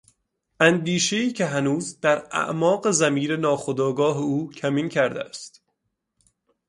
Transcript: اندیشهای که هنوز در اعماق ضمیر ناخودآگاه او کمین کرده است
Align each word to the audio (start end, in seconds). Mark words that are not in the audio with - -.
اندیشهای 0.59 1.31
که 1.31 1.45
هنوز 1.45 1.99
در 1.99 2.25
اعماق 2.31 2.91
ضمیر 2.91 3.35
ناخودآگاه 3.35 4.17
او 4.17 4.49
کمین 4.51 4.89
کرده 4.89 5.19
است 5.23 5.63